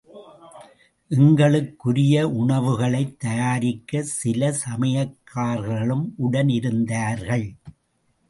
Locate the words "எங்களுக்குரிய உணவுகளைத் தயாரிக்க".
1.11-4.01